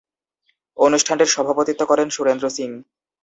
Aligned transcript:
অনুষ্ঠানটির 0.77 1.33
সভাপতিত্ব 1.35 1.81
করেন 1.85 2.07
সুরেন্দ্র 2.09 2.45
সিং। 2.49 2.69